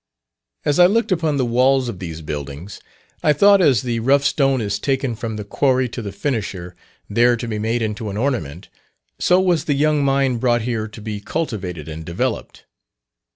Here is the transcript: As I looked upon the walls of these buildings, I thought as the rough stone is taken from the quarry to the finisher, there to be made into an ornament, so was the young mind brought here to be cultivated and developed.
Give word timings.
As 0.65 0.79
I 0.79 0.87
looked 0.87 1.11
upon 1.11 1.37
the 1.37 1.45
walls 1.45 1.87
of 1.87 1.99
these 1.99 2.21
buildings, 2.23 2.81
I 3.21 3.33
thought 3.33 3.61
as 3.61 3.83
the 3.83 3.99
rough 3.99 4.23
stone 4.23 4.59
is 4.59 4.79
taken 4.79 5.13
from 5.15 5.35
the 5.35 5.43
quarry 5.43 5.87
to 5.89 6.01
the 6.01 6.11
finisher, 6.11 6.75
there 7.07 7.37
to 7.37 7.47
be 7.47 7.59
made 7.59 7.83
into 7.83 8.09
an 8.09 8.17
ornament, 8.17 8.67
so 9.19 9.39
was 9.39 9.65
the 9.65 9.75
young 9.75 10.03
mind 10.03 10.39
brought 10.39 10.63
here 10.63 10.87
to 10.87 11.01
be 11.01 11.19
cultivated 11.19 11.87
and 11.87 12.03
developed. 12.03 12.65